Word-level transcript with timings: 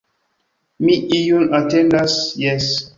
Mi 0.85 0.95
iun 1.21 1.47
atendas, 1.61 2.21
jes! 2.47 2.77